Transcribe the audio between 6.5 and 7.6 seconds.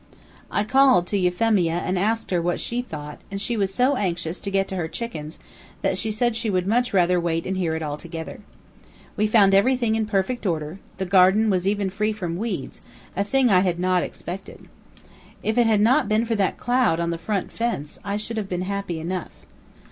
much rather wait and